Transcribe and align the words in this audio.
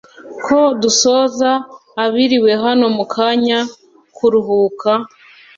ko 0.45 0.59
dusoza 0.81 1.51
abiriwe 2.03 2.51
hano 2.63 2.85
mukajya 2.97 3.59
kuruhuka 4.15 4.91